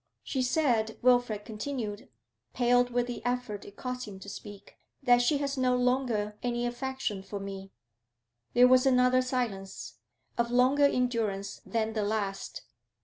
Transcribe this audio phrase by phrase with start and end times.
[0.23, 2.09] 'She said,' Wilfrid continued,
[2.55, 6.65] pale with the effort it cost him to speak, 'that she has no longer any
[6.65, 7.71] affection for me.'
[8.55, 9.99] There was another silence,
[10.39, 12.63] of longer endurance than the last.